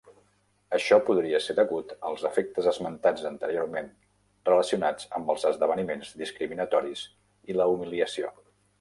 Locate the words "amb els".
5.21-5.49